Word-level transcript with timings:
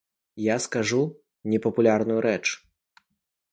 Я 0.43 0.55
скажу 0.65 1.01
непапулярную 1.55 2.19
рэч. 2.29 2.43